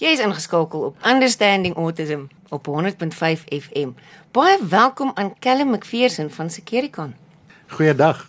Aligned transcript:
Jy 0.00 0.14
is 0.16 0.20
ingeskakel 0.24 0.80
op 0.80 1.02
Understanding 1.04 1.74
Autism 1.76 2.22
op 2.48 2.68
100.5 2.72 3.42
FM. 3.52 3.90
Baie 4.32 4.56
welkom 4.68 5.10
aan 5.14 5.34
Callum 5.38 5.74
McPherson 5.74 6.30
van 6.30 6.50
Securicon. 6.50 7.12
Goeiedag. 7.68 8.22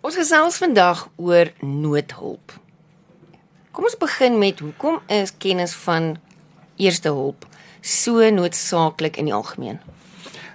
Ons 0.00 0.16
gesels 0.16 0.56
vandag 0.56 1.02
oor 1.16 1.52
noodhulp. 1.60 2.56
Kom 3.76 3.84
ons 3.84 3.98
begin 4.00 4.40
met 4.40 4.64
hoekom 4.64 4.96
is 5.12 5.34
kennis 5.36 5.76
van 5.84 6.14
eerste 6.80 7.12
hulp 7.12 7.44
so 7.80 8.24
noodsaaklik 8.40 9.20
in 9.20 9.28
die 9.28 9.36
algemeen? 9.36 9.84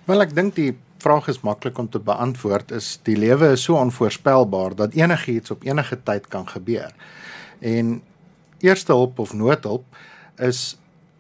Wel 0.10 0.26
ek 0.26 0.34
dink 0.34 0.58
die 0.58 0.72
vraag 0.98 1.30
is 1.30 1.44
maklik 1.46 1.78
om 1.78 1.94
te 1.94 2.02
beantwoord 2.02 2.74
is 2.82 2.96
die 3.06 3.22
lewe 3.22 3.54
is 3.54 3.70
so 3.70 3.78
onvoorspelbaar 3.78 4.82
dat 4.82 4.98
enigiets 4.98 5.54
op 5.54 5.62
enige 5.70 6.02
tyd 6.04 6.26
kan 6.28 6.50
gebeur. 6.50 6.90
En 7.62 8.00
eerste 8.66 8.98
hulp 8.98 9.20
of 9.22 9.38
noodhulp 9.38 9.86
is 10.40 10.78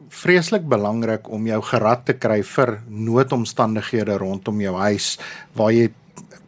vreeslik 0.09 0.66
belangrik 0.66 1.30
om 1.30 1.45
jou 1.48 1.59
gerad 1.70 2.05
te 2.07 2.16
kry 2.17 2.41
vir 2.55 2.80
noodomstandighede 2.89 4.17
rondom 4.21 4.61
jou 4.61 4.75
huis 4.80 5.17
waar 5.57 5.73
jy 5.75 5.89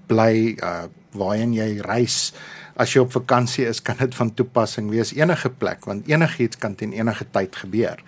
bly, 0.10 0.58
uh 0.58 0.88
waarheen 1.12 1.52
jy 1.52 1.82
reis. 1.84 2.32
As 2.80 2.94
jy 2.96 3.02
op 3.04 3.12
vakansie 3.12 3.66
is, 3.68 3.82
kan 3.84 3.98
dit 4.00 4.14
van 4.16 4.30
toepassing 4.32 4.88
wees 4.94 5.12
enige 5.12 5.50
plek 5.52 5.84
want 5.90 6.08
enigiets 6.08 6.60
kan 6.60 6.76
teen 6.80 6.94
enige 6.96 7.28
tyd 7.36 7.56
gebeur. 7.60 8.00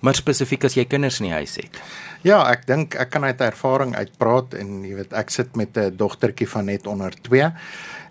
Maar 0.00 0.16
spesifiek 0.16 0.64
as 0.64 0.76
jy 0.78 0.86
kinders 0.88 1.20
in 1.20 1.28
die 1.28 1.36
huis 1.36 1.58
het. 1.60 1.76
Ja, 2.24 2.40
ek 2.48 2.64
dink 2.68 2.96
ek 2.96 3.12
kan 3.12 3.24
uit 3.28 3.40
ervaring 3.44 3.92
uitpraat 3.96 4.56
en 4.56 4.80
jy 4.88 4.96
weet 5.02 5.12
ek 5.12 5.30
sit 5.30 5.56
met 5.56 5.76
'n 5.76 5.96
dogtertjie 5.96 6.48
van 6.48 6.66
net 6.72 6.86
onder 6.86 7.12
2 7.12 7.52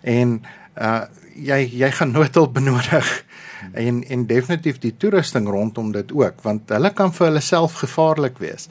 en 0.02 0.42
uh 0.78 1.02
jy 1.36 1.60
jy 1.82 1.90
gaan 1.90 2.12
noodhulp 2.14 2.54
benodig 2.54 3.25
en 3.72 4.04
en 4.04 4.26
definitief 4.26 4.78
die 4.78 4.94
toerusting 4.96 5.48
rondom 5.48 5.92
dit 5.92 6.12
ook 6.12 6.42
want 6.42 6.70
hulle 6.70 6.90
kan 6.90 7.12
vir 7.12 7.26
hulle 7.26 7.40
self 7.40 7.80
gevaarlik 7.82 8.38
wees. 8.38 8.68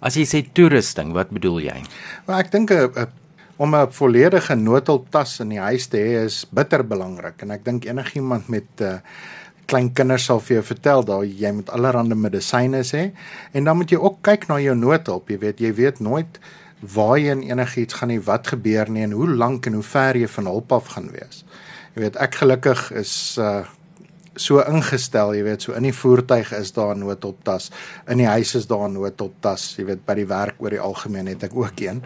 As 0.00 0.16
jy 0.16 0.26
sê 0.28 0.42
toerusting, 0.52 1.12
wat 1.16 1.30
bedoel 1.30 1.60
jy? 1.60 1.78
Maar 2.26 2.44
ek 2.44 2.52
dink 2.52 2.70
'n 2.70 3.06
om 3.56 3.74
'n 3.74 3.92
volledige 3.92 4.54
noodhulptas 4.54 5.40
in 5.40 5.48
die 5.48 5.60
huis 5.60 5.86
te 5.86 5.96
hê 5.96 6.24
is 6.24 6.44
bitter 6.50 6.84
belangrik 6.84 7.42
en 7.42 7.50
ek 7.50 7.64
dink 7.64 7.84
enigiemand 7.84 8.48
met 8.48 8.68
uh, 8.80 8.98
klein 9.66 9.92
kinders 9.92 10.24
sal 10.24 10.40
vir 10.40 10.56
jou 10.56 10.64
vertel 10.64 11.04
dat 11.04 11.24
jy 11.24 11.52
met 11.52 11.70
allerlei 11.70 12.14
medisyne 12.14 12.84
sê 12.84 13.10
en 13.52 13.64
dan 13.64 13.76
moet 13.76 13.90
jy 13.90 13.98
ook 13.98 14.20
kyk 14.22 14.48
na 14.48 14.60
jou 14.60 14.74
noodhulp, 14.74 15.30
jy 15.30 15.38
weet 15.38 15.60
jy 15.60 15.72
weet 15.72 16.00
nooit 16.00 16.40
waarheen 16.80 17.42
enigiets 17.42 17.94
gaan 17.94 18.12
nie 18.12 18.20
wat 18.20 18.46
gebeur 18.52 18.90
nie 18.90 19.02
en 19.02 19.16
hoe 19.16 19.28
lank 19.28 19.66
en 19.66 19.72
hoe 19.72 19.82
ver 19.82 20.16
jy 20.16 20.28
van 20.28 20.46
hulp 20.46 20.72
af 20.72 20.92
gaan 20.94 21.08
wees. 21.10 21.44
Jy 21.94 22.02
weet 22.02 22.16
ek 22.20 22.34
gelukkig 22.34 22.90
is 22.92 23.14
uh, 23.40 23.64
so 24.36 24.60
ingestel, 24.60 25.34
jy 25.34 25.42
weet, 25.42 25.62
so 25.62 25.72
in 25.72 25.82
die 25.82 25.94
voertuig 25.94 26.52
is 26.52 26.72
daar 26.72 26.94
'n 26.94 27.00
noodoptas, 27.00 27.70
in 28.08 28.18
die 28.18 28.26
huis 28.26 28.54
is 28.54 28.66
daar 28.66 28.88
'n 28.88 28.92
noodoptas, 28.92 29.74
jy 29.78 29.84
weet, 29.84 30.04
by 30.06 30.14
die 30.14 30.26
werk 30.26 30.54
oor 30.58 30.70
die 30.70 30.80
algemeen 30.80 31.26
het 31.26 31.42
ek 31.42 31.54
ook 31.54 31.80
een. 31.80 32.02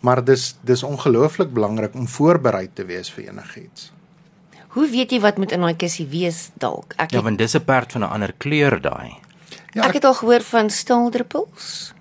Maar 0.00 0.24
dis 0.24 0.56
dis 0.62 0.82
ongelooflik 0.82 1.52
belangrik 1.52 1.94
om 1.94 2.08
voorberei 2.08 2.68
te 2.74 2.84
wees 2.84 3.10
vir 3.10 3.24
enigiets. 3.28 3.92
Hoe 4.68 4.88
weet 4.88 5.10
jy 5.10 5.20
wat 5.20 5.36
moet 5.36 5.52
in 5.52 5.60
daai 5.60 5.76
kussie 5.76 6.06
wees 6.06 6.50
dalk? 6.54 6.94
Ek 6.96 7.10
Ja, 7.10 7.20
want 7.22 7.38
dis 7.38 7.54
'n 7.54 7.64
perd 7.64 7.92
van 7.92 8.00
'n 8.00 8.10
ander 8.10 8.32
kleur 8.32 8.80
daai. 8.80 9.18
Ja, 9.72 9.82
ek, 9.82 9.88
ek 9.88 9.94
het 9.94 10.04
al 10.04 10.14
gehoor 10.14 10.40
van 10.40 10.70
staaldruppels. 10.70 11.92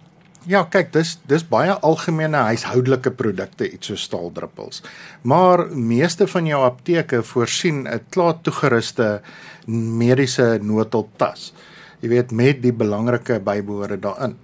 Ja, 0.49 0.63
kyk, 0.65 0.87
dis 0.93 1.19
dis 1.29 1.43
baie 1.45 1.73
algemene 1.85 2.39
huishoudelike 2.47 3.11
produkte, 3.13 3.67
iets 3.69 3.91
so 3.91 3.99
staaldruppels. 3.99 4.81
Maar 5.21 5.67
meeste 5.69 6.25
van 6.27 6.47
jou 6.49 6.63
apteke 6.65 7.21
voorsien 7.23 7.85
'n 7.87 8.01
klaar 8.09 8.41
toegeruste 8.41 9.21
mediese 9.67 10.57
noodhulptas. 10.61 11.53
Jy 12.01 12.09
weet 12.09 12.31
met 12.31 12.61
die 12.61 12.73
belangrike 12.73 13.39
bybehore 13.39 13.99
daarin. 13.99 14.37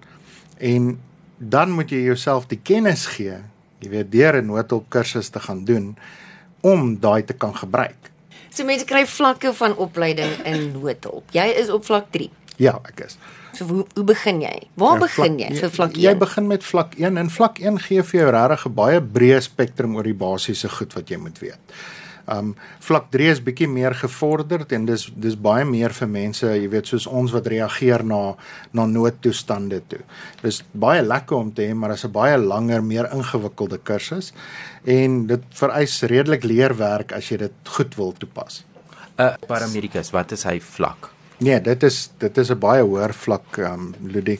En 0.58 1.00
dan 1.38 1.72
moet 1.72 1.90
jy 1.90 2.04
jouself 2.04 2.46
die 2.46 2.60
kennis 2.64 3.06
gee, 3.06 3.42
jy 3.80 3.90
weet 3.90 4.12
deur 4.12 4.42
'n 4.42 4.46
noodhulpkursus 4.46 5.30
te 5.30 5.40
gaan 5.40 5.66
doen 5.66 5.98
om 6.62 7.00
daai 7.00 7.24
te 7.24 7.34
kan 7.34 7.56
gebruik. 7.56 8.12
So 8.50 8.66
mense 8.66 8.86
kry 8.86 9.06
vlakke 9.06 9.54
van 9.54 9.76
opleiding 9.76 10.46
in 10.46 10.72
noodhulp. 10.72 11.24
Jy 11.32 11.46
is 11.58 11.70
op 11.70 11.86
vlak 11.86 12.06
3. 12.12 12.30
Ja, 12.58 12.80
ek 12.86 13.00
is. 13.06 13.18
So 13.58 13.66
hoe 13.66 13.86
hoe 13.96 14.06
begin 14.06 14.42
jy? 14.44 14.56
Waar 14.78 15.00
ja, 15.00 15.04
begin 15.08 15.38
jy 15.42 15.52
vir 15.58 15.72
vlak 15.74 15.96
1? 15.96 16.02
Jy 16.04 16.16
begin 16.22 16.50
met 16.50 16.66
vlak 16.66 16.98
1 17.02 17.22
en 17.22 17.30
vlak 17.34 17.62
1 17.64 17.80
gee 17.88 18.04
vir 18.10 18.20
jou 18.20 18.32
regtig 18.36 18.66
'n 18.68 18.74
baie 18.74 19.00
breë 19.02 19.40
spektrum 19.42 19.96
oor 19.96 20.04
die 20.04 20.14
basiese 20.14 20.70
goed 20.70 20.94
wat 20.94 21.10
jy 21.10 21.18
moet 21.18 21.40
weet. 21.42 21.74
Um 22.28 22.56
vlak 22.84 23.08
3 23.12 23.30
is 23.32 23.42
bietjie 23.42 23.70
meer 23.72 23.96
gevorderd 23.96 24.72
en 24.76 24.86
dis 24.86 25.08
dis 25.16 25.36
baie 25.36 25.66
meer 25.66 25.94
vir 25.96 26.08
mense, 26.08 26.46
jy 26.46 26.70
weet, 26.70 26.88
soos 26.88 27.08
ons 27.08 27.32
wat 27.32 27.48
reageer 27.48 28.04
na 28.04 28.36
na 28.74 28.86
noodtoestande 28.86 29.82
toe. 29.88 30.04
Dis 30.44 30.62
baie 30.74 31.02
lekker 31.02 31.38
om 31.38 31.54
te 31.54 31.64
hê, 31.64 31.74
maar 31.74 31.90
dit 31.90 31.98
is 31.98 32.06
'n 32.06 32.12
baie 32.12 32.38
langer, 32.38 32.84
meer 32.84 33.10
ingewikkelde 33.14 33.80
kursus 33.84 34.34
en 34.86 35.28
dit 35.28 35.42
vereis 35.50 36.02
redelik 36.02 36.44
leerwerk 36.44 37.12
as 37.12 37.32
jy 37.32 37.38
dit 37.38 37.54
goed 37.64 37.96
wil 37.96 38.12
toepas. 38.12 38.66
'n 39.18 39.24
uh, 39.24 39.34
Paramedikus, 39.48 40.12
wat 40.12 40.32
is 40.32 40.44
hy 40.44 40.60
vlak? 40.60 41.17
Nee, 41.38 41.62
dit 41.62 41.84
is 41.84 42.10
dit 42.18 42.38
is 42.38 42.50
'n 42.50 42.60
baie 42.60 42.84
hoër 42.84 43.14
vlak 43.14 43.58
ehm 43.58 43.74
um, 43.74 43.96
Ludie. 44.02 44.40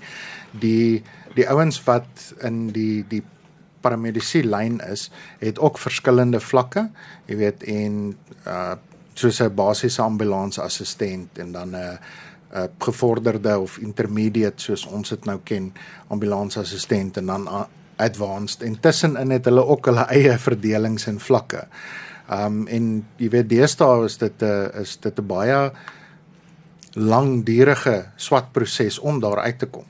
Die 0.52 1.04
die 1.34 1.50
ouens 1.50 1.84
wat 1.84 2.34
in 2.42 2.68
die 2.74 3.06
die 3.08 3.24
paramedisie 3.82 4.44
lyn 4.44 4.80
is, 4.80 5.12
het 5.40 5.60
ook 5.60 5.78
verskillende 5.78 6.40
vlakke, 6.40 6.90
jy 7.26 7.36
weet 7.36 7.64
en 7.64 8.18
uh 8.48 8.76
soos 9.14 9.42
'n 9.42 9.54
basiese 9.56 10.02
ambulansassistent 10.02 11.38
en 11.38 11.52
dan 11.52 11.76
'n 11.76 12.00
'n 12.54 12.70
gevorderde 12.80 13.60
of 13.60 13.78
intermediate 13.78 14.62
soos 14.62 14.86
ons 14.86 15.10
dit 15.10 15.26
nou 15.26 15.40
ken, 15.44 15.74
ambulansassistent 16.08 17.18
en 17.18 17.26
dan 17.26 17.68
advanced. 17.96 18.62
Intussen 18.62 19.32
het 19.32 19.46
hulle 19.46 19.66
ook 19.66 19.86
hulle 19.86 20.06
eie 20.10 20.38
verdelings 20.38 21.08
en 21.08 21.20
vlakke. 21.20 21.68
Um 22.32 22.68
en 22.68 23.06
jy 23.18 23.30
weet 23.30 23.50
deesdae 23.50 24.06
is 24.06 24.18
dit 24.18 24.42
'n 24.42 24.72
is 24.82 24.98
dit 24.98 25.20
'n 25.20 25.28
baie 25.28 25.72
langdurige 26.98 28.08
swat 28.16 28.52
proses 28.52 29.00
om 29.00 29.20
daar 29.22 29.44
uit 29.46 29.60
te 29.60 29.70
kom. 29.70 29.86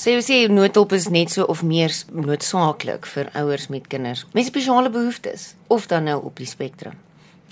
Sê 0.00 0.14
jy 0.16 0.22
sê 0.24 0.36
noodhulp 0.48 0.94
is 0.96 1.10
net 1.12 1.30
so 1.30 1.44
of 1.52 1.60
meer 1.62 1.92
noodsaaklik 2.10 3.06
vir 3.06 3.28
ouers 3.36 3.68
met 3.68 3.86
kinders 3.92 4.24
met 4.32 4.48
spesiale 4.48 4.90
behoeftes 4.90 5.54
of 5.68 5.86
dan 5.86 6.08
nou 6.08 6.16
op 6.24 6.40
die 6.40 6.48
spektrum. 6.48 6.96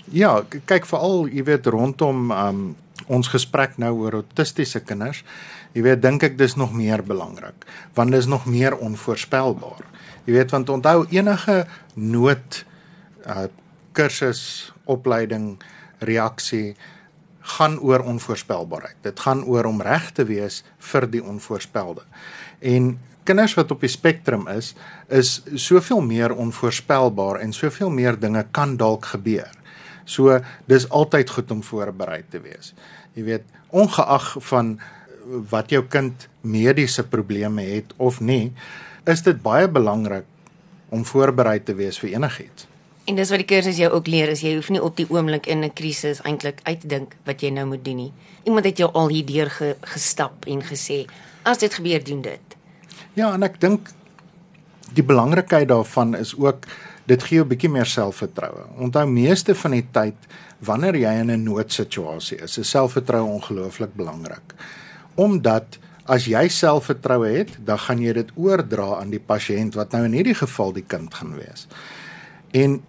Ja, 0.09 0.41
kyk 0.65 0.87
veral, 0.89 1.27
jy 1.29 1.45
weet 1.45 1.69
rondom 1.69 2.31
um 2.33 2.63
ons 3.09 3.29
gesprek 3.31 3.77
nou 3.81 3.93
oor 4.03 4.19
autistiese 4.19 4.81
kinders. 4.85 5.23
Jy 5.73 5.85
weet 5.85 6.01
dink 6.01 6.25
ek 6.25 6.35
dis 6.37 6.57
nog 6.57 6.73
meer 6.73 7.05
belangrik 7.05 7.69
want 7.95 8.11
dit 8.11 8.19
is 8.19 8.27
nog 8.27 8.49
meer 8.49 8.75
onvoorspelbaar. 8.75 9.85
Jy 10.25 10.35
weet 10.35 10.51
want 10.51 10.73
onthou 10.73 11.05
enige 11.13 11.63
nood 11.95 12.63
uh 13.25 13.47
kursus, 13.99 14.71
opleiding, 14.87 15.57
reaksie 16.05 16.75
gaan 17.57 17.79
oor 17.79 18.03
onvoorspelbaarheid. 18.05 18.97
Dit 19.01 19.19
gaan 19.19 19.43
oor 19.43 19.65
om 19.65 19.81
reg 19.81 20.11
te 20.11 20.25
wees 20.27 20.61
vir 20.91 21.07
die 21.09 21.23
onvoorspelde. 21.23 22.05
En 22.59 22.97
kinders 23.23 23.55
wat 23.57 23.71
op 23.71 23.83
die 23.85 23.91
spektrum 23.91 24.47
is, 24.51 24.73
is 25.07 25.39
soveel 25.53 26.01
meer 26.01 26.33
onvoorspelbaar 26.35 27.41
en 27.43 27.53
soveel 27.53 27.91
meer 27.93 28.19
dinge 28.19 28.45
kan 28.51 28.77
dalk 28.77 29.11
gebeur. 29.13 29.51
So 30.09 30.39
dis 30.69 30.87
altyd 30.89 31.29
goed 31.29 31.51
om 31.53 31.61
voorberei 31.63 32.23
te 32.29 32.41
wees. 32.41 32.73
Jy 33.17 33.25
weet, 33.27 33.45
ongeag 33.69 34.31
van 34.49 34.77
wat 35.51 35.69
jou 35.69 35.83
kind 35.85 36.25
mediese 36.41 37.05
probleme 37.05 37.65
het 37.67 37.93
of 37.97 38.17
nie, 38.21 38.49
is 39.05 39.21
dit 39.25 39.37
baie 39.41 39.69
belangrik 39.69 40.25
om 40.89 41.05
voorberei 41.05 41.59
te 41.61 41.75
wees 41.77 41.99
vir 42.01 42.15
enigiets. 42.15 42.68
En 43.09 43.17
dis 43.17 43.29
wat 43.33 43.41
die 43.41 43.49
kursus 43.49 43.79
jou 43.81 43.87
ook 43.89 44.07
leer, 44.07 44.29
is 44.29 44.43
jy 44.45 44.51
hoef 44.53 44.67
nie 44.69 44.81
op 44.85 44.93
die 44.99 45.07
oomblik 45.09 45.47
in 45.49 45.63
'n 45.65 45.73
krisis 45.73 46.21
eintlik 46.21 46.59
uit 46.63 46.81
te 46.81 46.87
dink 46.87 47.15
wat 47.25 47.41
jy 47.41 47.49
nou 47.49 47.65
moet 47.65 47.83
doen 47.85 47.95
nie. 47.95 48.13
Iemand 48.43 48.65
het 48.65 48.77
jou 48.77 48.91
al 48.93 49.07
hierdeur 49.09 49.49
ge, 49.49 49.75
gestap 49.81 50.45
en 50.45 50.61
gesê, 50.61 51.07
as 51.43 51.57
dit 51.57 51.73
gebeur, 51.73 52.03
doen 52.03 52.21
dit. 52.21 52.55
Ja, 53.13 53.33
en 53.33 53.43
ek 53.43 53.59
dink 53.59 53.89
die 54.93 55.03
belangrikheid 55.03 55.67
daarvan 55.67 56.15
is 56.15 56.35
ook 56.37 56.65
dit 57.05 57.23
gee 57.23 57.35
jou 57.35 57.45
'n 57.45 57.49
bietjie 57.49 57.69
meer 57.69 57.85
selfvertroue. 57.85 58.65
Onthou 58.77 59.05
meeste 59.07 59.55
van 59.55 59.71
die 59.71 59.87
tyd 59.91 60.15
wanneer 60.59 60.95
jy 60.95 61.19
in 61.19 61.31
'n 61.31 61.43
noodsituasie 61.43 62.37
is, 62.37 62.57
is 62.57 62.69
selfvertroue 62.69 63.25
ongelooflik 63.25 63.95
belangrik. 63.95 64.53
Omdat 65.15 65.79
as 66.05 66.25
jy 66.25 66.47
selfvertroue 66.47 67.37
het, 67.37 67.57
dan 67.65 67.79
gaan 67.79 67.99
jy 67.99 68.13
dit 68.13 68.31
oordra 68.35 68.99
aan 68.99 69.09
die 69.09 69.23
pasiënt 69.25 69.73
wat 69.73 69.91
nou 69.91 70.05
in 70.05 70.13
hierdie 70.13 70.35
geval 70.35 70.73
die 70.73 70.85
kind 70.87 71.13
gaan 71.13 71.35
wees. 71.35 71.67
En 72.51 72.81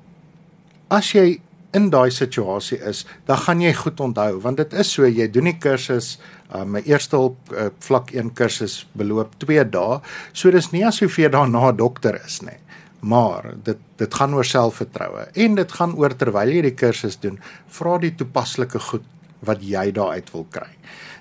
as 0.90 1.14
jy 1.14 1.40
in 1.76 1.90
daai 1.90 2.10
situasie 2.10 2.80
is, 2.90 3.04
dan 3.26 3.38
gaan 3.44 3.60
jy 3.62 3.72
goed 3.78 4.00
onthou 4.02 4.40
want 4.42 4.58
dit 4.58 4.72
is 4.82 4.90
so 4.96 5.06
jy 5.06 5.28
doen 5.30 5.52
die 5.52 5.58
kursus, 5.62 6.16
uh, 6.50 6.64
my 6.64 6.82
eerste 6.88 7.18
hulp 7.18 7.52
uh, 7.54 7.68
vlak 7.84 8.10
1 8.14 8.32
kursus 8.38 8.80
beloop 8.98 9.36
2 9.44 9.64
dae. 9.70 10.00
So 10.32 10.50
dis 10.50 10.72
nie 10.74 10.82
asof 10.86 11.18
jy 11.18 11.30
daarna 11.30 11.70
dokter 11.78 12.18
is 12.24 12.40
nie. 12.42 12.58
Maar 13.00 13.54
dit 13.64 13.78
dit 14.00 14.18
gaan 14.18 14.34
oor 14.34 14.44
selfvertroue 14.44 15.28
en 15.44 15.56
dit 15.60 15.72
gaan 15.78 15.94
oor 15.96 16.16
terwyl 16.16 16.50
jy 16.50 16.66
die 16.66 16.76
kursus 16.76 17.20
doen, 17.20 17.38
vra 17.68 17.98
die 18.02 18.14
toepaslike 18.16 18.82
goed 18.90 19.06
wat 19.46 19.62
jy 19.64 19.90
daaruit 19.96 20.28
wil 20.34 20.46
kry. 20.52 20.68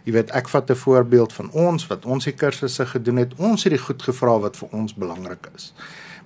Jy 0.07 0.15
weet, 0.15 0.31
ek 0.35 0.49
vat 0.49 0.71
'n 0.71 0.75
voorbeeld 0.75 1.33
van 1.33 1.51
ons 1.51 1.87
wat 1.87 2.05
ons 2.05 2.25
die 2.25 2.33
kursusse 2.33 2.85
gedoen 2.85 3.17
het. 3.17 3.33
Ons 3.37 3.63
het 3.63 3.71
die 3.71 3.85
goed 3.85 4.01
gevra 4.01 4.39
wat 4.39 4.57
vir 4.57 4.69
ons 4.71 4.93
belangrik 4.93 5.49
is. 5.55 5.73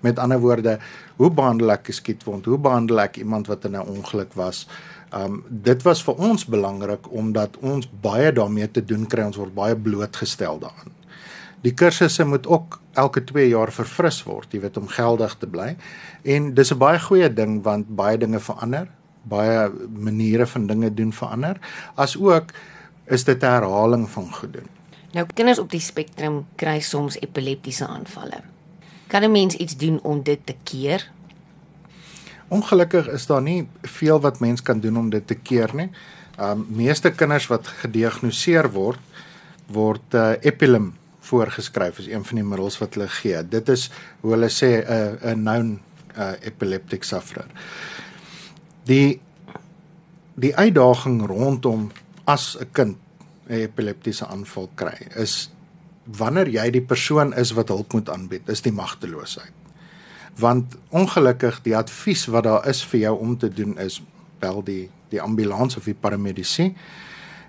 Met 0.03 0.19
ander 0.19 0.39
woorde, 0.44 0.77
hoe 1.15 1.31
behandel 1.31 1.71
ek 1.71 1.89
'n 1.89 1.94
skietwond? 2.00 2.45
Hoe 2.45 2.57
behandel 2.57 3.00
ek 3.00 3.17
iemand 3.17 3.47
wat 3.47 3.65
in 3.65 3.75
'n 3.75 3.88
ongeluk 3.88 4.33
was? 4.33 4.67
Um 5.13 5.44
dit 5.47 5.81
was 5.83 6.03
vir 6.03 6.15
ons 6.15 6.45
belangrik 6.45 7.11
omdat 7.11 7.57
ons 7.57 7.88
baie 8.01 8.33
daarmee 8.33 8.71
te 8.71 8.85
doen 8.85 9.07
kry. 9.07 9.23
Ons 9.23 9.38
word 9.38 9.53
baie 9.53 9.75
blootgestel 9.75 10.59
daaraan. 10.59 10.91
Die 11.61 11.73
kursusse 11.73 12.25
moet 12.25 12.47
ook 12.47 12.81
elke 12.94 13.23
2 13.23 13.47
jaar 13.47 13.71
verfris 13.71 14.23
word, 14.23 14.51
jy 14.51 14.59
weet 14.59 14.77
om 14.77 14.88
geldig 14.88 15.35
te 15.39 15.47
bly. 15.47 15.75
En 16.23 16.53
dis 16.53 16.71
'n 16.73 16.77
baie 16.77 17.00
goeie 17.00 17.33
ding 17.33 17.63
want 17.63 17.95
baie 17.95 18.17
dinge 18.17 18.39
verander, 18.39 18.88
baie 19.23 19.71
maniere 19.89 20.45
van 20.45 20.67
dinge 20.67 20.94
doen 20.94 21.13
verander. 21.13 21.59
As 21.95 22.17
ook 22.17 22.51
is 23.05 23.23
dit 23.23 23.44
'n 23.44 23.45
herhaling 23.45 24.09
van 24.09 24.33
goed 24.33 24.53
doen. 24.53 24.67
Nou 25.13 25.25
kinders 25.33 25.59
op 25.59 25.71
die 25.71 25.79
spektrum 25.79 26.45
kry 26.55 26.79
soms 26.79 27.19
epileptiese 27.19 27.88
aanvalle. 27.88 28.52
Kan 29.13 29.24
'n 29.24 29.31
mens 29.31 29.56
iets 29.56 29.77
doen 29.77 30.01
om 30.01 30.24
dit 30.24 30.39
te 30.44 30.56
keer? 30.63 31.12
Ongelukkig 32.48 33.07
is 33.07 33.25
daar 33.25 33.42
nie 33.42 33.68
veel 33.81 34.19
wat 34.19 34.39
mens 34.39 34.62
kan 34.62 34.80
doen 34.80 34.98
om 34.98 35.10
dit 35.10 35.27
te 35.27 35.36
keer 35.36 35.69
nie. 35.75 35.89
Um 36.39 36.65
meeste 36.69 37.12
kinders 37.12 37.48
wat 37.48 37.68
gediagnoseer 37.68 38.71
word 38.71 39.00
word 39.68 40.13
uh, 40.13 40.31
Epilim 40.42 40.94
voorgeskryf 41.19 42.00
as 42.00 42.07
een 42.07 42.25
van 42.25 42.36
die 42.36 42.44
middels 42.44 42.77
wat 42.77 42.94
hulle 42.94 43.07
gee. 43.07 43.48
Dit 43.48 43.69
is 43.69 43.89
hoe 44.21 44.31
hulle 44.31 44.50
sê 44.50 44.81
'n 44.81 44.86
uh, 44.89 45.31
'n 45.31 45.39
known 45.45 45.80
uh, 46.18 46.31
epileptic 46.42 47.04
sufferer. 47.04 47.48
Die 48.83 49.21
die 50.33 50.56
uitdaging 50.56 51.25
rondom 51.25 51.92
as 52.24 52.57
'n 52.60 52.69
kind 52.71 52.98
'n 53.48 53.54
epileptiese 53.54 54.27
aanval 54.27 54.69
kry 54.75 54.98
is 55.15 55.52
wanneer 56.05 56.50
jy 56.51 56.69
die 56.71 56.85
persoon 56.85 57.33
is 57.33 57.53
wat 57.55 57.71
hulp 57.71 57.94
moet 57.94 58.09
aanbied, 58.09 58.50
is 58.50 58.61
die 58.61 58.73
magteloosheid. 58.75 59.53
Want 60.39 60.75
ongelukkig 60.89 61.61
die 61.63 61.75
advies 61.77 62.25
wat 62.25 62.44
daar 62.44 62.67
is 62.67 62.83
vir 62.83 63.00
jou 63.00 63.17
om 63.19 63.38
te 63.38 63.50
doen 63.50 63.77
is 63.79 64.01
bel 64.39 64.63
die 64.65 64.89
die 65.13 65.21
ambulans 65.21 65.77
of 65.77 65.85
die 65.85 65.94
paramedici 65.94 66.71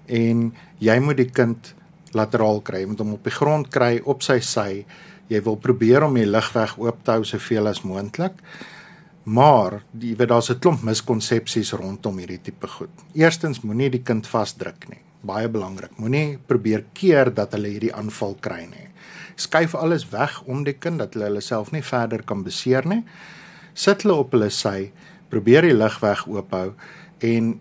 en 0.05 0.51
jy 0.85 0.99
moet 1.01 1.17
die 1.17 1.31
kind 1.33 1.71
lateraal 2.13 2.61
kry, 2.61 2.83
jy 2.83 2.91
moet 2.91 3.01
hom 3.01 3.15
op 3.17 3.25
die 3.25 3.33
grond 3.33 3.71
kry 3.73 3.97
op 4.05 4.23
sy 4.23 4.37
sy. 4.45 4.85
Jy 5.33 5.41
wil 5.47 5.57
probeer 5.57 6.05
om 6.05 6.19
die 6.19 6.29
lugweg 6.29 6.77
oop 6.79 7.01
te 7.05 7.17
hou 7.17 7.25
soveel 7.25 7.71
as 7.71 7.81
moontlik. 7.89 8.37
Maar 9.25 9.81
jy 9.97 10.13
weet 10.19 10.29
daar's 10.29 10.51
'n 10.51 10.61
klomp 10.61 10.83
miskonsepsies 10.83 11.73
rondom 11.73 12.19
hierdie 12.19 12.43
tipe 12.43 12.69
goed. 12.69 12.93
Eerstens 13.15 13.63
moenie 13.65 13.91
die 13.91 14.03
kind 14.03 14.27
vasdruk 14.27 14.89
nie. 14.89 15.01
Baie 15.25 15.49
belangrik. 15.49 15.95
Moenie 15.99 16.39
probeer 16.47 16.85
keer 16.93 17.31
dat 17.35 17.55
hulle 17.57 17.73
hierdie 17.73 17.95
aanval 17.97 18.37
kry 18.45 18.65
nie. 18.69 18.89
Skuif 19.41 19.75
alles 19.75 20.07
weg 20.13 20.43
om 20.47 20.65
die 20.67 20.77
kind 20.77 21.01
dat 21.03 21.17
hulle 21.17 21.31
hulle 21.31 21.43
self 21.45 21.73
nie 21.73 21.83
verder 21.83 22.23
kan 22.23 22.45
beseer 22.45 22.87
nie. 22.87 23.03
Sit 23.75 24.05
hulle 24.05 24.21
op 24.21 24.35
hulle 24.37 24.51
sy, 24.55 24.93
probeer 25.33 25.67
die 25.67 25.75
lugweg 25.75 26.27
oophou 26.31 26.75
en 27.25 27.55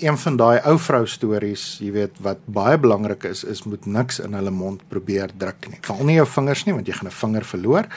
een 0.00 0.16
van 0.16 0.36
daai 0.40 0.60
ou 0.64 0.78
vrou 0.80 1.02
stories, 1.06 1.76
jy 1.84 1.90
weet 1.92 2.18
wat 2.24 2.40
baie 2.48 2.78
belangrik 2.80 3.26
is, 3.28 3.44
is 3.44 3.66
moet 3.68 3.84
niks 3.86 4.20
in 4.24 4.34
hulle 4.34 4.52
mond 4.54 4.82
probeer 4.88 5.32
druk 5.36 5.68
nie. 5.68 5.80
Veral 5.84 6.08
nie 6.08 6.16
jou 6.16 6.26
vingers 6.38 6.64
nie 6.66 6.74
want 6.74 6.88
jy 6.88 6.96
gaan 6.96 7.10
'n 7.10 7.20
vinger 7.20 7.44
verloor. 7.44 7.88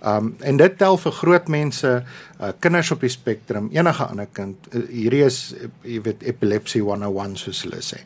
Um 0.00 0.34
en 0.40 0.56
dit 0.56 0.76
tel 0.78 0.96
vir 0.96 1.12
groot 1.12 1.48
mense, 1.52 1.88
uh, 2.40 2.52
kinders 2.58 2.90
op 2.90 3.02
die 3.04 3.12
spektrum, 3.12 3.68
enige 3.72 4.04
ander 4.04 4.28
kind. 4.32 4.68
Uh, 4.72 4.86
hierdie 4.88 5.24
is 5.26 5.40
uh, 5.52 5.68
jy 5.84 6.00
weet 6.06 6.24
epilepsy 6.24 6.80
101 6.80 7.36
soos 7.42 7.64
hulle 7.66 7.82
sê. 7.84 8.00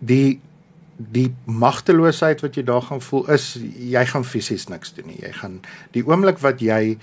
Die 0.00 0.40
die 0.94 1.28
magteloosheid 1.50 2.42
wat 2.44 2.54
jy 2.54 2.62
daar 2.66 2.84
gaan 2.86 3.00
voel 3.02 3.24
is 3.34 3.56
jy 3.58 4.04
gaan 4.06 4.24
fisies 4.24 4.68
niks 4.70 4.94
doen 4.94 5.08
nie. 5.10 5.18
Jy 5.22 5.32
gaan 5.40 5.56
die 5.94 6.04
oomblik 6.06 6.38
wat 6.42 6.62
jy 6.62 6.96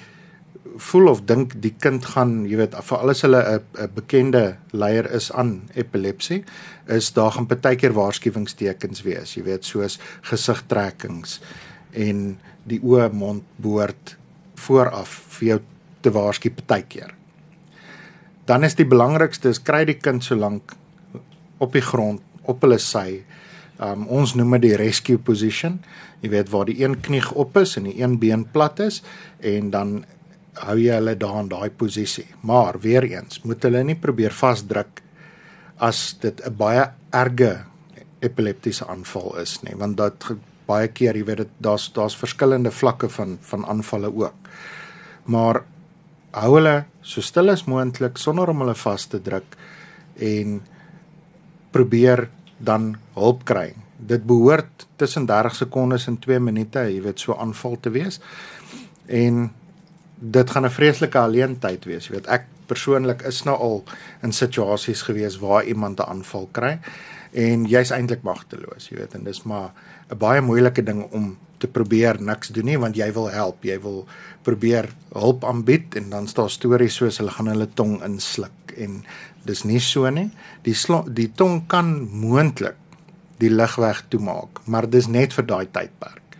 voel 0.78 1.10
of 1.12 1.24
dink 1.28 1.56
die 1.64 1.74
kind 1.80 2.06
gaan, 2.14 2.46
jy 2.48 2.60
weet, 2.62 2.76
vir 2.88 2.98
alles 2.98 3.24
hulle 3.26 3.42
'n 3.42 3.90
bekende 3.96 4.58
leier 4.72 5.10
is 5.12 5.32
aan 5.32 5.70
epilepsie, 5.74 6.44
is 6.88 7.12
daar 7.14 7.32
gaan 7.32 7.48
partykeer 7.48 7.94
waarskuwingstekens 7.94 9.02
wees, 9.02 9.36
jy 9.36 9.44
weet, 9.44 9.66
soos 9.66 10.00
gesigtrekkings 10.22 11.42
en 11.92 12.40
die 12.68 12.80
oë 12.84 13.10
mond 13.14 13.44
behoort 13.62 14.16
vooraf 14.62 15.14
vir 15.38 15.48
jou 15.48 15.60
te 16.02 16.14
waarsku 16.14 16.52
partykeer. 16.54 17.16
Dan 18.46 18.64
is 18.64 18.76
die 18.76 18.88
belangrikste 18.90 19.52
is 19.54 19.62
kry 19.62 19.84
die 19.86 19.98
kind 19.98 20.24
so 20.26 20.36
lank 20.36 20.76
op 21.62 21.74
die 21.74 21.86
grond 21.86 22.22
op 22.50 22.64
hulle 22.66 22.80
sy. 22.82 23.22
Um, 23.82 24.08
ons 24.14 24.36
noem 24.38 24.58
dit 24.58 24.70
die 24.70 24.78
rescue 24.78 25.22
position. 25.22 25.80
Jy 26.22 26.34
weet 26.34 26.50
waar 26.54 26.68
die 26.70 26.80
een 26.82 27.00
knie 27.02 27.24
op 27.34 27.58
is 27.58 27.78
en 27.78 27.90
die 27.90 27.98
een 28.02 28.20
been 28.22 28.46
plat 28.54 28.82
is 28.84 29.02
en 29.40 29.72
dan 29.74 30.02
hou 30.62 30.76
jy 30.78 30.98
hulle 31.00 31.16
daar 31.18 31.40
in 31.42 31.50
daai 31.52 31.70
posisie. 31.70 32.28
Maar 32.46 32.80
weer 32.84 33.08
eens, 33.08 33.42
moet 33.48 33.64
hulle 33.64 33.84
nie 33.88 33.98
probeer 33.98 34.34
vasdruk 34.36 35.02
as 35.82 36.14
dit 36.22 36.42
'n 36.46 36.56
baie 36.58 36.92
erge 37.10 37.66
epileptiese 38.22 38.86
aanval 38.88 39.38
is 39.42 39.62
nie, 39.64 39.76
want 39.76 39.98
dit 39.98 40.26
baie 40.66 40.88
keer, 40.88 41.16
jy 41.16 41.26
weet 41.26 41.38
dit 41.38 41.54
daar's 41.58 41.90
daar's 41.94 42.16
verskillende 42.16 42.72
vlakke 42.72 43.10
van 43.10 43.38
van 43.42 43.66
aanvalle 43.66 44.12
ook. 44.16 44.50
Maar 45.26 45.64
hou 46.32 46.52
hulle 46.56 46.86
so 47.02 47.22
stil 47.22 47.50
as 47.50 47.66
moontlik 47.68 48.18
sonder 48.18 48.50
om 48.50 48.64
hulle 48.64 48.76
vas 48.76 49.06
te 49.06 49.22
druk 49.22 49.58
en 50.16 50.62
probeer 51.72 52.28
dan 52.58 52.96
hulp 53.16 53.46
kry. 53.46 53.74
Dit 53.98 54.26
behoort 54.28 54.88
tussen 54.98 55.26
30 55.26 55.56
sekondes 55.56 56.08
en 56.08 56.18
2 56.20 56.40
minute, 56.40 56.80
jy 56.80 57.02
weet, 57.02 57.20
so 57.20 57.36
aanval 57.38 57.78
te 57.80 57.92
wees. 57.94 58.20
En 59.08 59.50
dit 60.22 60.50
gaan 60.50 60.66
'n 60.66 60.70
vreeslike 60.70 61.18
alleentyd 61.18 61.86
wees. 61.86 62.08
Jy 62.08 62.14
weet, 62.14 62.28
ek 62.28 62.46
persoonlik 62.68 63.22
is 63.22 63.44
nou 63.44 63.58
al 63.58 63.84
in 64.24 64.32
situasies 64.32 65.02
gewees 65.02 65.40
waar 65.40 65.66
iemand 65.66 66.00
'n 66.00 66.10
aanval 66.10 66.48
kry 66.52 66.80
en 67.32 67.66
jy's 67.66 67.92
eintlik 67.92 68.24
magteloos, 68.24 68.90
jy 68.90 68.98
weet, 68.98 69.14
en 69.14 69.24
dis 69.24 69.44
maar 69.44 69.72
'n 70.12 70.18
baie 70.18 70.42
moeilike 70.42 70.84
ding 70.84 71.08
om 71.12 71.38
te 71.58 71.68
probeer 71.68 72.22
niks 72.22 72.50
doen 72.56 72.66
nie 72.66 72.78
want 72.78 72.98
jy 72.98 73.12
wil 73.14 73.30
help, 73.30 73.64
jy 73.64 73.78
wil 73.82 74.06
probeer 74.44 74.90
hulp 75.14 75.46
aanbied 75.46 75.96
en 75.96 76.10
dan 76.10 76.28
staan 76.28 76.50
stories 76.50 76.98
soos 77.00 77.18
hulle 77.22 77.32
gaan 77.32 77.48
hulle 77.48 77.68
tong 77.68 78.00
insluk 78.04 78.74
en 78.78 79.04
dis 79.46 79.64
nie 79.64 79.80
so 79.80 80.10
nie. 80.10 80.30
Die 80.64 80.76
die 81.14 81.30
tong 81.36 81.68
kan 81.68 82.10
moontlik 82.10 82.78
die 83.42 83.50
lugweg 83.50 84.04
toemaak, 84.10 84.62
maar 84.66 84.90
dis 84.90 85.08
net 85.08 85.34
vir 85.34 85.46
daai 85.50 85.66
tydperk. 85.66 86.38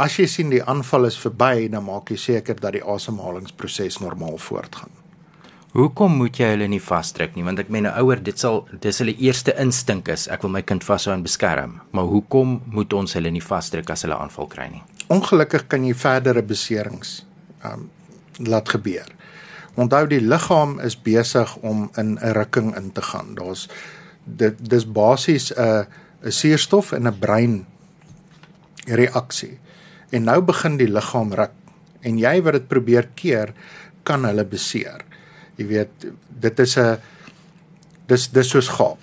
As 0.00 0.16
jy 0.16 0.26
sien 0.30 0.52
die 0.52 0.62
aanval 0.62 1.10
is 1.10 1.18
verby, 1.18 1.68
dan 1.68 1.84
maak 1.84 2.10
jy 2.10 2.16
seker 2.16 2.60
dat 2.60 2.72
die 2.78 2.84
asemhalingsproses 2.86 3.98
normaal 4.00 4.38
voortgaan. 4.38 4.99
Hoekom 5.70 6.16
moet 6.18 6.34
jy 6.34 6.48
hulle 6.50 6.66
nie 6.66 6.80
vasdruk 6.82 7.36
nie? 7.36 7.44
Want 7.46 7.60
ek 7.62 7.68
meen 7.70 7.86
'n 7.86 7.94
ouer, 8.02 8.18
dit 8.18 8.38
sal 8.38 8.66
dis 8.80 8.98
hulle 8.98 9.14
eerste 9.22 9.54
instink 9.54 10.08
is, 10.08 10.26
ek 10.26 10.42
wil 10.42 10.50
my 10.50 10.62
kind 10.62 10.82
vashou 10.82 11.14
en 11.14 11.22
beskerm. 11.22 11.80
Maar 11.92 12.04
hoekom 12.04 12.62
moet 12.66 12.92
ons 12.92 13.12
hulle 13.14 13.30
nie 13.30 13.42
vasdruk 13.42 13.90
as 13.90 14.02
hulle 14.02 14.18
aanval 14.18 14.48
kry 14.48 14.68
nie? 14.68 14.82
Ongelukkig 15.08 15.68
kan 15.68 15.84
jy 15.84 15.94
verdere 15.94 16.42
beserings 16.42 17.24
um 17.64 17.90
laat 18.38 18.68
gebeur. 18.68 19.06
Onthou 19.76 20.06
die 20.06 20.20
liggaam 20.20 20.80
is 20.80 20.96
besig 20.96 21.56
om 21.62 21.90
in 21.96 22.18
'n 22.18 22.32
rukking 22.32 22.76
in 22.76 22.92
te 22.92 23.02
gaan. 23.02 23.34
Daar's 23.34 23.68
dit 24.24 24.70
dis 24.70 24.84
basies 24.84 25.52
'n 25.52 25.86
'n 26.24 26.32
suurstof 26.32 26.92
en 26.92 27.06
'n 27.06 27.18
brein 27.18 27.66
reaksie. 28.86 29.58
En 30.10 30.24
nou 30.24 30.40
begin 30.42 30.76
die 30.76 30.90
liggaam 30.90 31.32
ruk 31.32 31.52
en 32.02 32.18
jy 32.18 32.42
wat 32.42 32.52
dit 32.52 32.68
probeer 32.68 33.08
keer, 33.14 33.54
kan 34.02 34.24
hulle 34.24 34.44
beseer. 34.44 35.04
Jy 35.60 35.66
weet, 35.68 36.08
dit 36.40 36.60
is 36.64 36.76
'n 36.78 36.98
dis 38.10 38.28
dis 38.32 38.48
soos 38.48 38.68
gaap. 38.68 38.98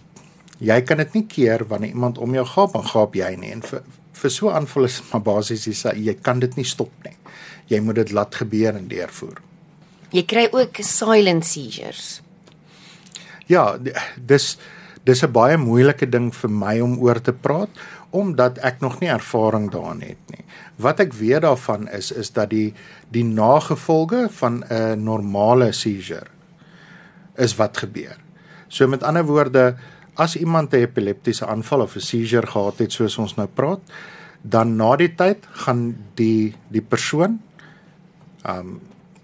Jy 0.60 0.82
kan 0.82 0.98
dit 0.98 1.14
nie 1.14 1.26
keer 1.30 1.64
wanneer 1.70 1.94
iemand 1.94 2.18
om 2.18 2.34
jou 2.34 2.46
gaap 2.46 2.76
en 2.76 2.84
gaap 2.84 3.16
jy 3.16 3.36
nie. 3.40 3.52
En 3.52 3.62
vir 3.62 3.84
vir 4.18 4.34
so 4.34 4.50
aanval 4.50 4.88
is 4.90 5.02
maar 5.12 5.22
basies 5.22 5.68
jy 5.68 5.76
sê 5.78 5.94
jy 5.96 6.16
kan 6.26 6.40
dit 6.40 6.56
nie 6.58 6.66
stop 6.66 6.92
nie. 7.06 7.16
Jy 7.70 7.80
moet 7.86 8.00
dit 8.02 8.12
laat 8.12 8.36
gebeur 8.36 8.76
en 8.76 8.88
deurvoer. 8.90 9.42
Jy 10.12 10.24
kry 10.24 10.48
ook 10.52 10.80
silent 10.82 11.46
seizures. 11.46 12.22
Ja, 13.48 13.78
dis 14.18 14.58
dis 15.06 15.24
'n 15.24 15.32
baie 15.32 15.58
moeilike 15.58 16.10
ding 16.10 16.34
vir 16.34 16.50
my 16.50 16.80
om 16.82 16.98
oor 17.00 17.22
te 17.22 17.34
praat 17.34 17.70
omdat 18.12 18.58
ek 18.58 18.82
nog 18.82 19.00
nie 19.00 19.10
ervaring 19.10 19.72
daarin 19.72 20.02
het 20.02 20.32
nie. 20.32 20.44
Wat 20.78 21.00
ek 21.00 21.14
weet 21.14 21.42
daarvan 21.42 21.88
is 21.88 22.12
is 22.12 22.32
dat 22.32 22.50
die 22.50 22.74
die 23.12 23.24
nagevolge 23.24 24.28
van 24.32 24.64
'n 24.70 25.04
normale 25.04 25.72
seizure 25.72 26.37
is 27.38 27.56
wat 27.56 27.78
gebeur. 27.78 28.18
So 28.68 28.88
met 28.88 29.04
ander 29.04 29.26
woorde, 29.26 29.76
as 30.16 30.36
iemand 30.36 30.74
'n 30.74 30.84
epileptiese 30.84 31.46
aanval 31.46 31.82
of 31.82 31.96
'n 31.96 32.00
seizure 32.00 32.48
gehad 32.48 32.78
het 32.78 32.92
soos 32.92 33.18
ons 33.18 33.36
nou 33.36 33.48
praat, 33.48 33.80
dan 34.42 34.76
na 34.76 34.96
die 34.96 35.16
tyd 35.16 35.48
gaan 35.52 35.96
die 36.16 36.56
die 36.68 36.82
persoon 36.82 37.40
um 38.48 38.80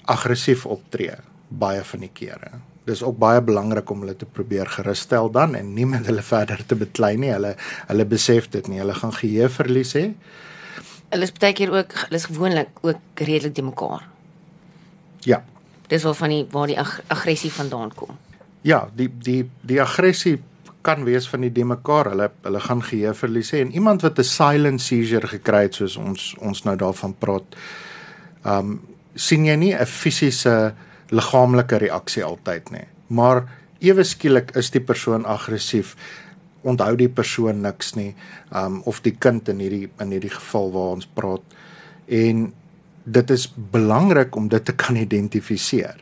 aggressief 0.05 0.65
optree 0.65 1.15
baie 1.48 1.84
van 1.84 2.00
die 2.00 2.12
kere. 2.13 2.51
dis 2.84 3.03
ook 3.03 3.17
baie 3.17 3.41
belangrik 3.41 3.89
om 3.89 4.01
hulle 4.03 4.15
te 4.20 4.25
probeer 4.25 4.67
gerusstel 4.67 5.29
dan 5.32 5.55
en 5.55 5.74
nie 5.74 5.86
met 5.88 6.05
hulle 6.05 6.22
verder 6.36 6.65
te 6.65 6.75
beklei 6.75 7.15
nie. 7.17 7.32
Hulle 7.32 7.55
hulle 7.88 8.05
besef 8.05 8.50
dit 8.50 8.67
nie. 8.67 8.82
Hulle 8.82 8.93
gaan 8.93 9.13
geheue 9.13 9.50
verlies 9.50 9.93
hê. 9.96 10.13
Hulle 11.13 11.24
is 11.24 11.32
baie 11.32 11.53
keer 11.53 11.72
ook 11.72 11.96
hulle 12.01 12.20
is 12.20 12.27
gewoonlik 12.27 12.70
ook 12.82 13.24
redelik 13.29 13.53
te 13.53 13.63
mekaar. 13.63 14.08
Ja. 15.24 15.43
Dis 15.93 16.03
wel 16.03 16.15
van 16.17 16.31
die 16.33 16.45
waar 16.50 16.71
die 16.71 16.79
ag 16.79 17.01
aggressie 17.13 17.51
vandaan 17.53 17.91
kom. 17.93 18.17
Ja, 18.65 18.88
die 18.97 19.12
die 19.21 19.43
die 19.62 19.81
aggressie 19.81 20.39
kan 20.81 21.03
wees 21.05 21.27
van 21.29 21.45
die 21.45 21.51
de 21.53 21.65
mekaar. 21.69 22.09
Hulle 22.09 22.31
hulle 22.41 22.62
gaan 22.63 22.81
geheue 22.83 23.13
verlies 23.13 23.51
hê 23.53 23.62
en 23.62 23.73
iemand 23.77 24.01
wat 24.01 24.19
'n 24.19 24.23
silent 24.23 24.81
seizure 24.81 25.27
gekry 25.27 25.62
het 25.67 25.75
soos 25.75 25.97
ons 25.97 26.35
ons 26.39 26.63
nou 26.63 26.75
daarvan 26.75 27.13
praat. 27.13 27.45
Um 28.45 28.81
sien 29.15 29.45
jy 29.45 29.55
nie 29.55 29.73
'n 29.75 29.85
fisiese 29.85 30.73
liggaamlike 31.09 31.77
reaksie 31.77 32.23
altyd 32.23 32.71
nie. 32.71 32.88
Maar 33.07 33.45
ewe 33.79 34.03
skielik 34.03 34.55
is 34.55 34.71
die 34.71 34.81
persoon 34.81 35.25
aggressief. 35.25 35.95
Onthou 36.63 36.95
die 36.95 37.09
persoon 37.09 37.62
niks 37.62 37.93
nie. 37.95 38.15
Um 38.51 38.81
of 38.85 39.01
die 39.01 39.15
kind 39.19 39.50
in 39.50 39.59
hierdie 39.59 39.89
in 40.00 40.12
hierdie 40.12 40.33
geval 40.33 40.71
waar 40.71 40.91
ons 40.97 41.05
praat. 41.05 41.41
En 42.07 42.53
dit 43.03 43.29
is 43.29 43.48
belangrik 43.72 44.36
om 44.36 44.48
dit 44.48 44.65
te 44.65 44.75
kan 44.75 44.95
identifiseer. 44.95 46.00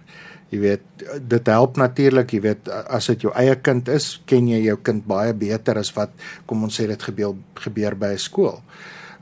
Jy 0.52 0.60
weet, 0.60 0.84
dit 1.32 1.48
help 1.48 1.78
natuurlik, 1.80 2.34
jy 2.36 2.42
weet, 2.44 2.68
as 2.70 3.08
dit 3.14 3.24
jou 3.26 3.32
eie 3.40 3.56
kind 3.64 3.88
is, 3.90 4.18
ken 4.28 4.50
jy 4.52 4.60
jou 4.66 4.78
kind 4.84 5.06
baie 5.08 5.34
beter 5.34 5.80
as 5.80 5.94
wat 5.96 6.12
kom 6.50 6.66
ons 6.68 6.76
sê 6.76 6.90
dit 6.90 7.08
gebeur 7.08 7.38
gebeur 7.64 7.96
by 7.96 8.14
'n 8.14 8.18
skool. 8.18 8.62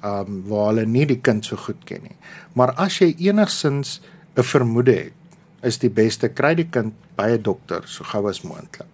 Um 0.03 0.43
waar 0.50 0.71
hulle 0.71 0.86
nie 0.86 1.05
die 1.05 1.21
kind 1.21 1.45
so 1.45 1.55
goed 1.55 1.86
ken 1.86 2.01
nie. 2.03 2.17
Maar 2.55 2.74
as 2.77 3.00
jy 3.00 3.15
enigsins 3.19 4.01
'n 4.36 4.43
vermoede 4.43 4.95
het, 4.95 5.13
is 5.62 5.77
die 5.77 5.89
beste 5.89 6.29
kry 6.29 6.55
die 6.55 6.69
kind 6.71 6.93
by 7.15 7.29
'n 7.38 7.43
dokter 7.43 7.83
so 7.86 8.03
gou 8.03 8.29
as 8.29 8.41
moontlik. 8.41 8.88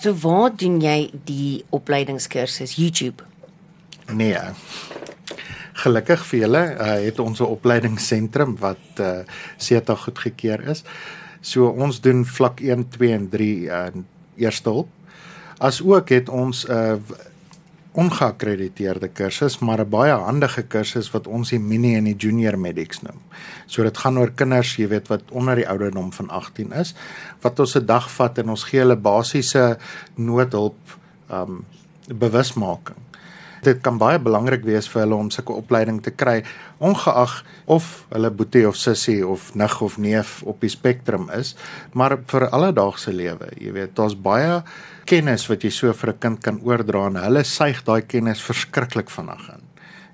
So 0.00 0.12
waar 0.14 0.56
doen 0.56 0.80
jy 0.80 1.10
die 1.24 1.64
opleidingskursus 1.70 2.76
YouTube? 2.76 3.24
Nee. 4.12 4.38
Gelukkig 5.72 6.24
vir 6.26 6.40
julle 6.40 6.62
uh, 6.74 6.92
het 7.04 7.18
ons 7.18 7.40
'n 7.40 7.44
opleidingsentrum 7.44 8.56
wat 8.58 9.00
uh, 9.00 9.22
SETA 9.56 9.94
goedgekeur 9.94 10.68
is. 10.68 10.84
So 11.40 11.68
ons 11.68 12.00
doen 12.00 12.24
vlak 12.24 12.60
1, 12.60 12.88
2 12.88 13.12
en 13.12 13.28
3 13.28 13.62
uh, 13.62 13.86
eerste 14.36 14.68
hulp. 14.70 14.88
As 15.58 15.82
ook 15.82 16.08
het 16.08 16.28
ons 16.28 16.66
'n 16.66 16.72
uh, 16.72 16.96
ongeakkrediteerde 17.98 19.08
kursus, 19.08 19.58
maar 19.58 19.80
'n 19.80 19.88
baie 19.88 20.12
handige 20.12 20.62
kursus 20.62 21.10
wat 21.10 21.26
ons 21.26 21.50
die 21.50 21.58
mini 21.58 21.96
en 21.96 22.04
die 22.04 22.16
junior 22.16 22.58
medics 22.58 23.02
noem. 23.02 23.20
So 23.66 23.82
dit 23.82 23.98
gaan 23.98 24.18
oor 24.18 24.30
kinders, 24.30 24.76
jy 24.76 24.88
weet, 24.88 25.08
wat 25.08 25.22
onder 25.30 25.54
die 25.54 25.68
ouderdom 25.68 26.12
van 26.12 26.28
18 26.28 26.72
is, 26.72 26.94
wat 27.40 27.60
ons 27.60 27.74
'n 27.76 27.86
dag 27.86 28.10
vat 28.10 28.38
en 28.38 28.48
ons 28.48 28.64
gee 28.64 28.80
hulle 28.80 28.96
basiese 28.96 29.78
noodhulp 30.14 30.78
um 31.30 31.64
bewusmaking. 32.08 33.07
Dit 33.62 33.82
kan 33.82 33.98
baie 33.98 34.18
belangrik 34.22 34.64
wees 34.66 34.88
vir 34.92 35.02
hulle 35.04 35.18
om 35.18 35.30
sulke 35.30 35.56
opleiding 35.56 36.00
te 36.02 36.10
kry, 36.10 36.42
ongeag 36.78 37.42
of 37.66 38.06
hulle 38.12 38.30
boetie 38.30 38.66
of 38.68 38.76
sussie 38.76 39.20
of 39.26 39.54
nig 39.58 39.80
of 39.82 39.98
neef 39.98 40.42
op 40.46 40.60
die 40.60 40.72
spektrum 40.72 41.28
is, 41.34 41.54
maar 41.92 42.18
vir 42.30 42.48
alledaagse 42.48 43.12
lewe. 43.12 43.50
Jy 43.58 43.72
weet, 43.72 43.96
daar's 43.98 44.14
baie 44.14 44.62
kennis 45.08 45.48
wat 45.48 45.64
jy 45.64 45.70
so 45.70 45.92
vir 45.92 46.12
'n 46.12 46.18
kind 46.18 46.42
kan 46.42 46.60
oordra 46.62 47.06
en 47.06 47.16
hulle 47.16 47.44
suig 47.44 47.84
daai 47.84 48.02
kennis 48.02 48.42
verskriklik 48.42 49.10
vinnig 49.10 49.48
in. 49.48 49.62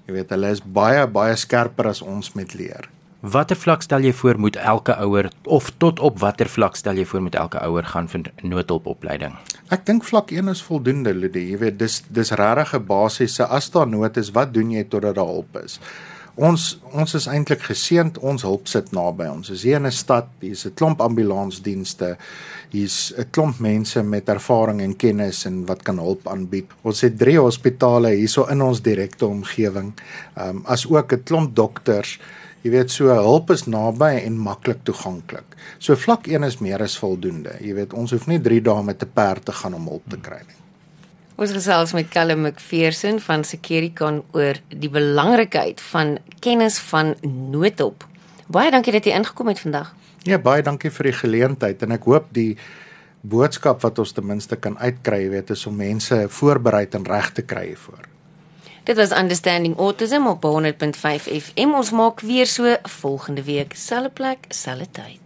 Jy 0.07 0.15
weet, 0.15 0.31
hulle 0.31 0.51
is 0.51 0.61
baie 0.61 1.07
baie 1.07 1.37
skerper 1.37 1.89
as 1.89 2.03
ons 2.03 2.35
met 2.35 2.55
leer. 2.55 2.89
Watter 3.25 3.57
vlak 3.57 3.81
stel 3.81 4.04
jy 4.04 4.11
voor 4.12 4.37
moet 4.37 4.57
elke 4.61 4.93
ouer 5.00 5.31
of 5.49 5.71
tot 5.81 6.00
op 6.04 6.19
watter 6.21 6.49
vlak 6.52 6.75
stel 6.76 6.99
jy 7.00 7.07
voor 7.09 7.23
moet 7.25 7.38
elke 7.40 7.61
ouer 7.64 7.87
gaan 7.88 8.04
vir 8.12 8.26
noodhulpopleiding? 8.45 9.38
Ek 9.73 9.87
dink 9.88 10.04
vlak 10.04 10.28
1 10.28 10.52
is 10.52 10.61
voldoende, 10.61 11.14
Ludie. 11.16 11.47
Jy 11.54 11.61
weet, 11.62 11.78
dis 11.81 12.02
dis 12.12 12.35
regtig 12.37 12.75
'n 12.76 12.85
basiese 12.85 13.47
as 13.49 13.71
daar 13.71 13.88
nood 13.88 14.21
is, 14.21 14.28
wat 14.37 14.52
doen 14.52 14.71
jy 14.76 14.85
totdat 14.85 15.16
daar 15.16 15.25
hulp 15.25 15.57
is? 15.64 15.81
Ons 16.37 16.76
ons 16.93 17.14
is 17.14 17.26
eintlik 17.26 17.64
geseënd, 17.64 18.19
ons 18.19 18.43
hulp 18.43 18.69
sit 18.69 18.93
naby 18.93 19.25
ons. 19.25 19.49
Ons 19.49 19.50
is 19.50 19.62
hier 19.62 19.76
in 19.76 19.87
'n 19.87 19.90
stad, 19.90 20.28
hier's 20.40 20.66
'n 20.66 20.75
klomp 20.75 21.00
ambulansdienste. 21.00 22.19
Hier's 22.73 23.14
'n 23.16 23.31
klomp 23.31 23.59
mense 23.59 24.02
met 24.02 24.28
ervaring 24.28 24.83
en 24.83 24.97
kennis 24.97 25.47
en 25.47 25.64
wat 25.64 25.83
kan 25.83 25.99
hulp 25.99 26.28
aanbied. 26.28 26.66
Ons 26.83 27.00
het 27.00 27.19
3 27.19 27.38
hospitale 27.38 28.09
hierso 28.09 28.45
in 28.50 28.61
ons 28.61 28.83
direkte 28.83 29.26
omgewing. 29.26 29.95
Ehm 30.37 30.49
um, 30.49 30.62
as 30.66 30.87
ook 30.87 31.12
'n 31.12 31.23
klomp 31.25 31.54
dokters. 31.54 32.19
Jy 32.64 32.71
weet 32.73 32.92
so 32.94 33.12
hulp 33.12 33.50
is 33.52 33.66
naby 33.68 34.23
en 34.25 34.38
maklik 34.40 34.78
toeganklik. 34.88 35.56
So 35.76 35.99
vlak 36.00 36.30
1 36.30 36.47
is 36.47 36.62
meer 36.64 36.80
as 36.80 36.97
voldoende. 36.97 37.59
Jy 37.61 37.75
weet 37.76 37.92
ons 37.92 38.14
hoef 38.16 38.25
nie 38.30 38.38
3 38.40 38.62
dae 38.64 38.83
met 38.83 39.02
'n 39.04 39.11
perd 39.12 39.44
te 39.44 39.52
gaan 39.52 39.75
om 39.75 39.88
hulp 39.88 40.09
te 40.09 40.16
kry 40.16 40.40
nie. 40.49 40.56
Ons 41.37 41.52
gesels 41.52 41.92
met 41.92 42.09
Callum 42.09 42.47
McPherson 42.47 43.21
van 43.21 43.44
Securicon 43.44 44.23
oor 44.33 44.54
die 44.68 44.88
belangrikheid 44.88 45.80
van 45.80 46.18
kennis 46.40 46.78
van 46.78 47.14
noodhulp. 47.50 48.06
Baie 48.47 48.71
dankie 48.71 48.92
dat 48.92 49.04
jy 49.04 49.12
ingekom 49.12 49.49
het 49.49 49.61
vandag. 49.61 49.94
Ja, 50.23 50.38
baie 50.38 50.62
dankie 50.62 50.90
vir 50.90 51.04
die 51.04 51.18
geleentheid 51.18 51.83
en 51.83 51.92
ek 51.92 52.04
hoop 52.04 52.33
die 52.33 52.56
boodskap 53.21 53.83
wat 53.83 53.99
ons 53.99 54.12
ten 54.12 54.26
minste 54.26 54.56
kan 54.56 54.78
uitkry, 54.78 55.28
weet 55.28 55.50
is 55.50 55.66
om 55.66 55.76
mense 55.76 56.26
voorberei 56.28 56.87
en 56.90 57.04
reg 57.04 57.33
te 57.33 57.42
kry 57.42 57.66
hiervoor. 57.66 58.13
Dit 58.85 58.97
was 58.97 59.11
Understanding 59.11 59.79
Autism 59.79 60.26
op 60.26 60.45
100.5 60.45 60.73
FM. 61.43 61.73
Ons 61.75 61.91
maak 61.91 62.21
weer 62.21 62.47
so 62.47 62.76
volgende 62.83 63.43
week, 63.43 63.75
selfe 63.76 64.09
plek, 64.09 64.38
selfe 64.49 64.87
tyd. 64.91 65.24